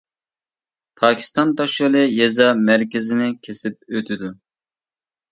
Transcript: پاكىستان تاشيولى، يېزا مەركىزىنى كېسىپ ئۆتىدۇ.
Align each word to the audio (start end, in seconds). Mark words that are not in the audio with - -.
پاكىستان 1.01 1.51
تاشيولى، 1.59 2.01
يېزا 2.19 2.47
مەركىزىنى 2.69 3.27
كېسىپ 3.49 3.93
ئۆتىدۇ. 3.99 4.31